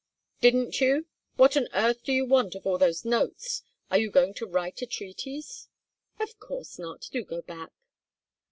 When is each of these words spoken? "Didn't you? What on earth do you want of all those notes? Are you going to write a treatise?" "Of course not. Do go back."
"Didn't 0.41 0.81
you? 0.81 1.05
What 1.35 1.55
on 1.55 1.67
earth 1.75 2.01
do 2.03 2.11
you 2.11 2.25
want 2.25 2.55
of 2.55 2.65
all 2.65 2.79
those 2.79 3.05
notes? 3.05 3.61
Are 3.91 3.99
you 3.99 4.09
going 4.09 4.33
to 4.33 4.47
write 4.47 4.81
a 4.81 4.87
treatise?" 4.87 5.67
"Of 6.19 6.39
course 6.39 6.79
not. 6.79 7.07
Do 7.11 7.23
go 7.23 7.43
back." 7.43 7.71